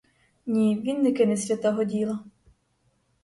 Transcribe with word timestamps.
Ні, 0.45 0.79
він 0.85 1.01
не 1.01 1.11
кине 1.11 1.37
святого 1.37 1.83
діла! 1.83 2.19